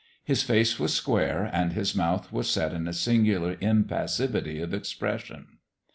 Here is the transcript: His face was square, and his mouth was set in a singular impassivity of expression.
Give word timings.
His 0.23 0.41
face 0.41 0.79
was 0.79 0.95
square, 0.95 1.47
and 1.53 1.73
his 1.73 1.93
mouth 1.93 2.33
was 2.33 2.49
set 2.49 2.73
in 2.73 2.87
a 2.87 2.91
singular 2.91 3.55
impassivity 3.61 4.59
of 4.59 4.73
expression. 4.73 5.59